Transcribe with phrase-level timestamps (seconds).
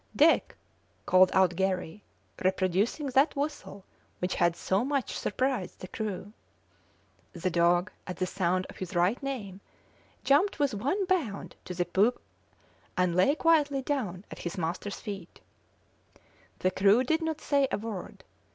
[0.15, 0.55] "Dick,"
[1.05, 2.01] called out Garry,
[2.43, 3.85] reproducing that whistle
[4.17, 6.33] which had so much surprised the crew.
[7.33, 9.61] The dog, at the sound of his right name,
[10.23, 12.19] jumped with one bound on to the poop
[12.97, 15.39] and lay quietly down at his master's feet.
[16.57, 18.23] The crew did not say a word.